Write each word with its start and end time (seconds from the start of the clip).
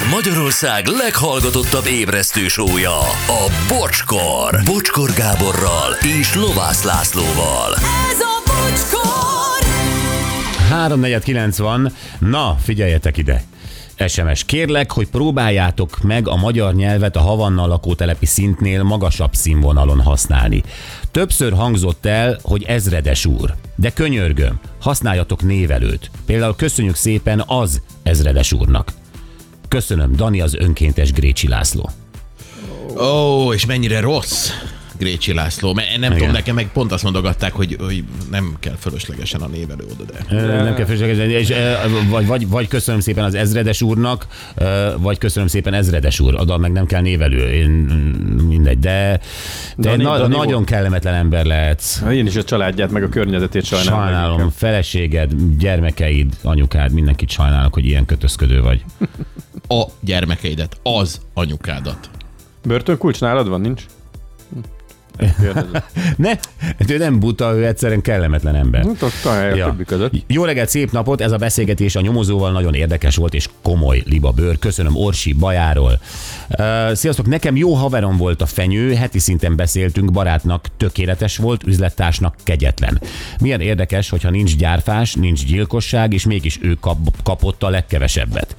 Ez 0.00 0.10
Magyarország 0.10 0.86
leghallgatottabb 0.86 1.86
ébresztő 1.86 2.48
sója, 2.48 2.98
a 3.26 3.50
Bocskor. 3.68 4.60
Bocskor 4.64 5.10
Gáborral 5.12 5.92
és 6.20 6.34
Lovász 6.34 6.82
Lászlóval. 6.82 7.74
Ez 8.10 8.20
a 8.20 8.42
bocskor! 8.46 9.68
349 10.68 11.58
van. 11.58 11.92
Na, 12.18 12.56
figyeljetek 12.62 13.16
ide. 13.16 13.42
SMS. 14.08 14.44
Kérlek, 14.44 14.92
hogy 14.92 15.08
próbáljátok 15.08 16.02
meg 16.02 16.28
a 16.28 16.36
magyar 16.36 16.74
nyelvet 16.74 17.16
a 17.16 17.20
Havanna 17.20 17.66
lakótelepi 17.66 18.26
szintnél 18.26 18.82
magasabb 18.82 19.34
színvonalon 19.34 20.00
használni. 20.00 20.62
Többször 21.10 21.52
hangzott 21.52 22.06
el, 22.06 22.38
hogy 22.42 22.62
ezredes 22.62 23.26
úr. 23.26 23.54
De 23.76 23.90
könyörgöm, 23.90 24.60
használjatok 24.80 25.42
névelőt. 25.42 26.10
Például 26.26 26.56
köszönjük 26.56 26.96
szépen 26.96 27.42
az 27.46 27.82
ezredes 28.02 28.52
úrnak. 28.52 28.92
Köszönöm, 29.70 30.16
Dani 30.16 30.40
az 30.40 30.54
önkéntes 30.54 31.12
Grécsi 31.12 31.48
László. 31.48 31.90
Ó, 32.96 33.52
és 33.54 33.66
mennyire 33.66 34.00
rossz 34.00 34.50
Grécsi 35.00 35.32
László. 35.32 35.74
Mert 35.74 35.98
nem 35.98 36.12
tudom, 36.12 36.30
nekem 36.30 36.54
meg 36.54 36.70
pont 36.72 36.92
azt 36.92 37.02
mondogatták, 37.02 37.52
hogy, 37.52 37.76
hogy 37.80 38.04
nem 38.30 38.56
kell 38.60 38.76
fölöslegesen 38.78 39.40
a 39.40 39.46
névelő 39.46 39.84
oda, 39.92 40.04
de... 40.12 40.62
Nem 40.62 40.74
kell 40.74 40.84
fölöslegezni, 40.84 41.32
és, 41.32 41.52
vagy, 42.08 42.26
vagy, 42.26 42.48
vagy 42.48 42.68
köszönöm 42.68 43.00
szépen 43.00 43.24
az 43.24 43.34
ezredes 43.34 43.82
úrnak, 43.82 44.26
vagy 44.96 45.18
köszönöm 45.18 45.48
szépen 45.48 45.74
ezredes 45.74 46.20
úr, 46.20 46.34
oda 46.34 46.58
meg 46.58 46.72
nem 46.72 46.86
kell 46.86 47.00
névelő, 47.00 47.52
én, 47.52 47.68
mindegy, 48.48 48.78
de, 48.78 49.20
de 49.76 49.88
Dani- 49.90 50.02
na, 50.02 50.18
Dani 50.18 50.36
nagyon 50.36 50.52
volt. 50.52 50.66
kellemetlen 50.66 51.14
ember 51.14 51.44
lehetsz. 51.44 52.02
Én 52.10 52.26
is 52.26 52.36
a 52.36 52.44
családját, 52.44 52.90
meg 52.90 53.02
a 53.02 53.08
környezetét 53.08 53.64
sajnálom. 53.64 54.02
Sajnálom, 54.02 54.50
feleséged, 54.56 55.32
gyermekeid, 55.58 56.34
anyukád, 56.42 56.92
mindenkit 56.92 57.30
sajnálok, 57.30 57.74
hogy 57.74 57.84
ilyen 57.84 58.04
kötözködő 58.04 58.62
vagy. 58.62 58.84
A 59.68 59.84
gyermekeidet, 60.00 60.76
az 60.82 61.20
anyukádat. 61.34 62.10
Börtönkulcs 62.62 63.20
nálad 63.20 63.48
van, 63.48 63.60
nincs? 63.60 63.82
Ne, 66.16 66.32
ő 66.88 66.98
nem 66.98 67.18
buta, 67.18 67.54
ő 67.54 67.66
egyszerűen 67.66 68.00
kellemetlen 68.00 68.54
ember. 68.54 68.84
Hát 68.84 69.02
ott 69.02 69.24
a 69.24 69.32
hely 69.32 69.60
a 69.60 69.64
többi 69.64 69.84
között. 69.84 70.12
Jó 70.26 70.44
reggelt, 70.44 70.68
szép 70.68 70.92
napot! 70.92 71.20
Ez 71.20 71.32
a 71.32 71.36
beszélgetés 71.36 71.96
a 71.96 72.00
nyomozóval 72.00 72.52
nagyon 72.52 72.74
érdekes 72.74 73.16
volt, 73.16 73.34
és 73.34 73.48
komoly 73.62 74.02
liba 74.06 74.30
bőr. 74.30 74.58
Köszönöm 74.58 74.96
Orsi 74.96 75.32
Bajáról. 75.32 76.00
Uh, 76.48 76.92
sziasztok, 76.92 77.26
nekem 77.26 77.56
jó 77.56 77.74
haverom 77.74 78.16
volt 78.16 78.42
a 78.42 78.46
fenyő, 78.46 78.94
heti 78.94 79.18
szinten 79.18 79.56
beszéltünk, 79.56 80.12
barátnak 80.12 80.66
tökéletes 80.76 81.36
volt, 81.36 81.62
üzlettársnak 81.66 82.34
kegyetlen. 82.42 83.00
Milyen 83.40 83.60
érdekes, 83.60 84.08
hogyha 84.10 84.30
nincs 84.30 84.56
gyárfás, 84.56 85.14
nincs 85.14 85.44
gyilkosság, 85.44 86.12
és 86.12 86.26
mégis 86.26 86.58
ő 86.62 86.74
kap, 86.74 86.98
kapott 87.22 87.62
a 87.62 87.68
legkevesebbet. 87.68 88.56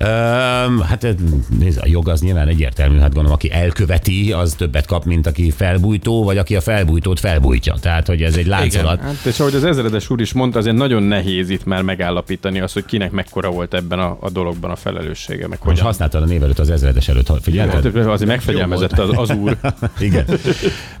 Öm, 0.00 0.80
hát 0.80 1.16
nézd, 1.58 1.78
a 1.82 1.86
jog 1.86 2.08
az 2.08 2.20
nyilván 2.20 2.48
egyértelmű, 2.48 2.98
hát 2.98 3.06
gondolom, 3.12 3.32
aki 3.32 3.52
elköveti, 3.52 4.32
az 4.32 4.54
többet 4.58 4.86
kap, 4.86 5.04
mint 5.04 5.26
aki 5.26 5.50
felbújtó, 5.50 6.24
vagy 6.24 6.38
aki 6.38 6.56
a 6.56 6.60
felbújtót 6.60 7.20
felbújtja. 7.20 7.74
Tehát, 7.80 8.06
hogy 8.06 8.22
ez 8.22 8.36
egy 8.36 8.46
láncolat. 8.46 9.00
Hát, 9.00 9.24
és 9.24 9.40
ahogy 9.40 9.54
az 9.54 9.64
ezredes 9.64 10.10
úr 10.10 10.20
is 10.20 10.32
mondta, 10.32 10.58
azért 10.58 10.76
nagyon 10.76 11.02
nehéz 11.02 11.50
itt 11.50 11.64
már 11.64 11.82
megállapítani 11.82 12.60
azt, 12.60 12.74
hogy 12.74 12.84
kinek 12.84 13.10
mekkora 13.10 13.50
volt 13.50 13.74
ebben 13.74 13.98
a, 13.98 14.16
a 14.20 14.30
dologban 14.30 14.70
a 14.70 14.76
felelőssége, 14.76 15.48
meg 15.48 15.58
Most 15.64 15.80
használtad 15.80 16.22
a 16.22 16.26
névelőt 16.26 16.58
az 16.58 16.70
ezredes 16.70 17.08
előtt, 17.08 17.42
figyelted? 17.42 17.94
Hát, 17.94 18.06
azért 18.06 18.30
megfegyelmezett 18.30 18.98
az, 18.98 19.10
az 19.12 19.30
úr. 19.30 19.56
Igen. 19.98 20.24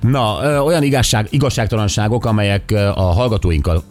Na, 0.00 0.38
olyan 0.64 0.82
igazság, 0.82 1.26
igazságtalanságok, 1.30 2.24
amelyek 2.24 2.70
a 2.94 3.12
hallgatóinkkal 3.12 3.82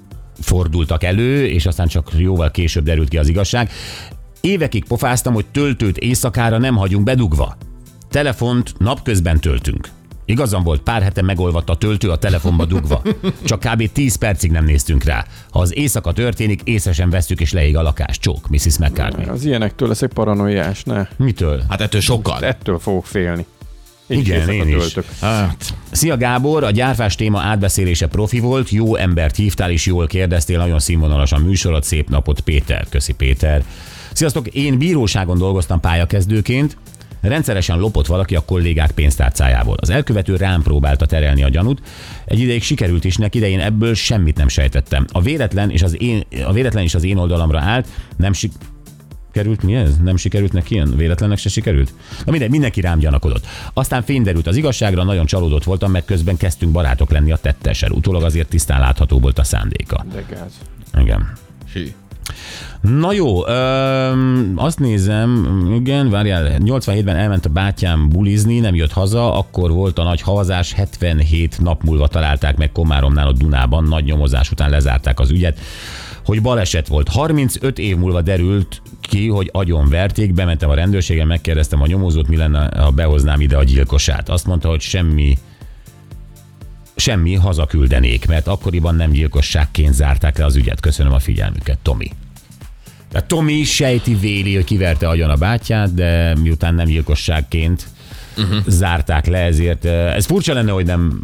fordultak 0.41 1.03
elő, 1.03 1.45
és 1.45 1.65
aztán 1.65 1.87
csak 1.87 2.09
jóval 2.17 2.51
később 2.51 2.83
derült 2.83 3.09
ki 3.09 3.17
az 3.17 3.27
igazság. 3.27 3.69
Évekig 4.47 4.85
pofáztam, 4.85 5.33
hogy 5.33 5.45
töltőt 5.45 5.97
éjszakára 5.97 6.57
nem 6.57 6.75
hagyunk 6.75 7.03
bedugva. 7.03 7.57
Telefont 8.09 8.73
napközben 8.77 9.39
töltünk. 9.39 9.89
Igazam 10.25 10.63
volt, 10.63 10.81
pár 10.81 11.01
hete 11.01 11.21
megolvadt 11.21 11.69
a 11.69 11.75
töltő 11.75 12.09
a 12.09 12.17
telefonba 12.17 12.65
dugva. 12.65 13.01
Csak 13.45 13.59
kb. 13.59 13.91
10 13.91 14.15
percig 14.15 14.51
nem 14.51 14.65
néztünk 14.65 15.03
rá. 15.03 15.25
Ha 15.51 15.59
az 15.59 15.77
éjszaka 15.77 16.11
történik, 16.11 16.61
észre 16.63 16.93
sem 16.93 17.09
vesztük 17.09 17.41
és 17.41 17.53
leég 17.53 17.77
a 17.77 17.81
lakás. 17.81 18.19
Csók, 18.19 18.49
Mrs. 18.49 18.77
McCartney. 18.77 19.25
Az 19.25 19.45
ilyenektől 19.45 19.87
leszek 19.87 20.13
paranoiás, 20.13 20.83
ne. 20.83 21.07
Mitől? 21.15 21.63
Hát 21.69 21.81
ettől 21.81 22.01
sokkal. 22.01 22.43
Ettől 22.43 22.79
fogok 22.79 23.05
félni. 23.05 23.45
Igen, 24.07 24.49
én 24.49 24.67
is. 24.67 24.95
Hát, 25.21 25.73
Szia 25.91 26.17
Gábor, 26.17 26.63
a 26.63 26.71
gyárfás 26.71 27.15
téma 27.15 27.39
átbeszélése 27.39 28.07
profi 28.07 28.39
volt, 28.39 28.69
jó 28.69 28.95
embert 28.95 29.35
hívtál 29.35 29.71
és 29.71 29.85
jól 29.85 30.07
kérdeztél, 30.07 30.57
nagyon 30.57 30.79
színvonalas 30.79 31.31
a 31.31 31.37
műsorod, 31.37 31.83
szép 31.83 32.09
napot 32.09 32.39
Péter, 32.39 32.85
köszi 32.89 33.13
Péter. 33.13 33.63
Sziasztok, 34.13 34.47
én 34.47 34.77
bíróságon 34.77 35.37
dolgoztam 35.37 35.79
pályakezdőként, 35.79 36.77
Rendszeresen 37.21 37.79
lopott 37.79 38.05
valaki 38.05 38.35
a 38.35 38.45
kollégák 38.45 38.91
pénztárcájából. 38.91 39.77
Az 39.79 39.89
elkövető 39.89 40.35
rám 40.35 40.61
próbálta 40.61 41.05
terelni 41.05 41.43
a 41.43 41.49
gyanút. 41.49 41.81
Egy 42.25 42.39
ideig 42.39 42.63
sikerült 42.63 43.05
is 43.05 43.17
neki, 43.17 43.39
de 43.39 43.49
én 43.49 43.59
ebből 43.59 43.93
semmit 43.93 44.37
nem 44.37 44.47
sejtettem. 44.47 45.05
A 45.11 45.21
véletlen 45.21 45.69
és 45.69 45.81
az 45.81 46.01
én, 46.01 46.23
a 46.45 46.53
véletlen 46.53 46.83
is 46.83 46.95
az 46.95 47.03
én 47.03 47.17
oldalamra 47.17 47.59
állt, 47.59 47.87
nem 48.17 48.33
Került 49.37 49.63
mi 49.63 49.75
ez? 49.75 49.97
Nem 49.97 50.17
sikerült 50.17 50.53
neki 50.53 50.73
ilyen? 50.73 50.95
Véletlennek 50.95 51.37
se 51.37 51.49
sikerült? 51.49 51.93
Na 52.25 52.31
mindegy, 52.31 52.49
mindenki 52.49 52.81
rám 52.81 52.99
gyanakodott. 52.99 53.45
Aztán 53.73 54.01
fény 54.01 54.23
derült 54.23 54.47
az 54.47 54.55
igazságra, 54.55 55.03
nagyon 55.03 55.25
csalódott 55.25 55.63
voltam, 55.63 55.91
mert 55.91 56.05
közben 56.05 56.37
kezdtünk 56.37 56.71
barátok 56.71 57.11
lenni 57.11 57.31
a 57.31 57.37
tettessel. 57.37 57.91
Utólag 57.91 58.23
azért 58.23 58.49
tisztán 58.49 58.79
látható 58.79 59.19
volt 59.19 59.39
a 59.39 59.43
szándéka. 59.43 60.05
De 60.13 60.25
gáz. 60.29 60.53
Igen. 61.01 61.31
hű. 61.73 61.87
Na 62.81 63.11
jó, 63.11 63.47
öm, 63.47 64.53
azt 64.55 64.79
nézem, 64.79 65.61
igen, 65.75 66.09
várjál, 66.09 66.57
87-ben 66.59 67.15
elment 67.15 67.45
a 67.45 67.49
bátyám 67.49 68.09
bulizni, 68.09 68.59
nem 68.59 68.75
jött 68.75 68.91
haza, 68.91 69.33
akkor 69.33 69.71
volt 69.71 69.99
a 69.99 70.03
nagy 70.03 70.21
havazás, 70.21 70.73
77 70.73 71.59
nap 71.59 71.83
múlva 71.83 72.07
találták 72.07 72.57
meg 72.57 72.71
Komáromnál 72.71 73.27
a 73.27 73.33
Dunában, 73.33 73.83
nagy 73.83 74.03
nyomozás 74.03 74.51
után 74.51 74.69
lezárták 74.69 75.19
az 75.19 75.31
ügyet, 75.31 75.59
hogy 76.27 76.41
baleset 76.41 76.87
volt. 76.87 77.07
35 77.07 77.79
év 77.79 77.97
múlva 77.97 78.21
derült 78.21 78.81
ki, 79.01 79.27
hogy 79.27 79.49
agyon 79.53 79.89
verték, 79.89 80.33
bementem 80.33 80.69
a 80.69 80.73
rendőrségen, 80.73 81.27
megkérdeztem 81.27 81.81
a 81.81 81.87
nyomozót, 81.87 82.27
mi 82.27 82.35
lenne, 82.35 82.81
ha 82.81 82.91
behoznám 82.91 83.41
ide 83.41 83.57
a 83.57 83.63
gyilkosát. 83.63 84.29
Azt 84.29 84.45
mondta, 84.45 84.69
hogy 84.69 84.81
semmi 84.81 85.37
semmi, 86.95 87.33
hazaküldenék, 87.33 88.27
mert 88.27 88.47
akkoriban 88.47 88.95
nem 88.95 89.11
gyilkosságként 89.11 89.93
zárták 89.93 90.37
le 90.37 90.45
az 90.45 90.55
ügyet. 90.55 90.79
Köszönöm 90.79 91.13
a 91.13 91.19
figyelmüket, 91.19 91.77
Tomi. 91.77 92.11
Tehát 93.11 93.27
Tomi 93.27 93.63
sejti 93.63 94.15
véli, 94.15 94.55
hogy 94.55 94.63
kiverte 94.63 95.07
agyon 95.07 95.29
a 95.29 95.35
bátyját, 95.35 95.93
de 95.93 96.35
miután 96.41 96.75
nem 96.75 96.85
gyilkosságként 96.85 97.87
uh-huh. 98.37 98.57
zárták 98.67 99.25
le, 99.25 99.39
ezért 99.39 99.85
eh, 99.85 100.15
ez 100.15 100.25
furcsa 100.25 100.53
lenne, 100.53 100.71
hogy 100.71 100.85
nem 100.85 101.21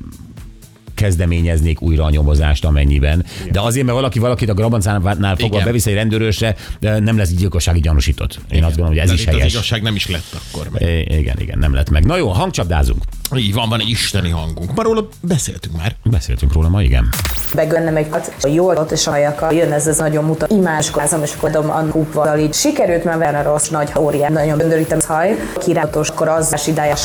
kezdeményeznék 0.96 1.82
újra 1.82 2.04
a 2.04 2.10
nyomozást 2.10 2.66
amennyiben. 2.66 3.26
De 3.52 3.60
azért, 3.62 3.86
mert 3.86 3.98
valaki 3.98 4.20
valakit 4.20 4.50
a 4.50 4.54
Grabancánál 4.54 5.36
fogva 5.36 5.46
Igen. 5.56 5.64
bevisz 5.64 5.86
egy 5.86 5.94
rendőrösre, 5.94 6.56
de 6.80 7.00
nem 7.00 7.18
lesz 7.18 7.30
gyilkossági 7.30 7.80
gyanúsított. 7.80 8.40
Én 8.50 8.64
azt 8.64 8.76
gondolom, 8.78 8.90
hogy 8.90 8.98
ez 8.98 9.08
De 9.08 9.14
is 9.14 9.22
itt 9.22 9.28
az 9.28 9.34
helyes. 9.36 9.54
igazság 9.54 9.82
nem 9.82 9.96
is 9.96 10.08
lett 10.10 10.36
akkor 10.52 10.70
meg. 10.72 10.82
I- 10.82 11.18
Igen, 11.18 11.36
igen, 11.40 11.60
nem 11.60 11.74
lett 11.74 11.90
meg. 11.90 12.06
Na 12.06 12.18
jó, 12.18 12.28
hangcsapdázunk. 12.30 13.04
Így 13.36 13.54
van, 13.54 13.70
van 13.70 13.80
egy 13.80 13.90
isteni 13.90 14.30
hangunk. 14.30 14.76
Már 14.76 14.86
róla 14.86 15.08
beszéltünk 15.22 15.78
már. 15.78 15.96
Beszéltünk 16.04 16.54
róla 16.54 16.70
ma, 16.70 16.82
igen. 16.82 17.10
begönnem 17.54 17.96
egy 17.96 18.08
a 18.42 18.48
jól 18.48 18.76
ott 18.78 18.92
és 18.92 19.04
hajakkal 19.04 19.54
jön 19.54 19.72
ez, 19.72 19.88
ez 19.88 19.98
nagyon 19.98 20.24
mutat. 20.24 20.52
Imáskozom, 20.52 21.24
és 21.24 21.34
akkor 21.38 21.50
adom 21.50 21.70
a 21.70 21.88
kúpval 21.88 22.40
így. 22.40 22.54
Sikerült, 22.54 23.04
mert 23.04 23.18
van 23.18 23.36
a 23.36 23.42
rossz 23.44 23.70
nagy 23.70 23.92
órián, 24.00 24.32
nagyon 24.34 24.58
göndörítem 24.58 24.98
az 24.98 25.06
haj. 25.06 25.36
Kirátos, 25.60 26.10
akkor 26.10 26.28
az 26.28 26.68
idájas. 26.68 27.02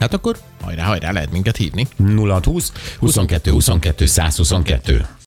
Hát 0.00 0.14
akkor 0.14 0.36
hajrá, 0.66 0.84
hajrá, 0.84 1.12
lehet 1.12 1.30
minket 1.30 1.56
hívni. 1.56 1.86
0620 1.98 2.72
22 3.00 3.60
22 3.60 4.06
122. 4.06 5.06